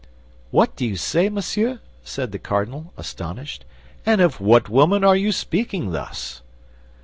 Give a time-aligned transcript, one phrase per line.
[0.49, 1.79] "What do you say, monsieur?"
[2.11, 3.65] cried the cardinal, astonished;
[4.03, 6.41] "and of what woman are you speaking thus?"